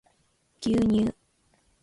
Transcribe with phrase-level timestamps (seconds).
[0.61, 1.13] 牛乳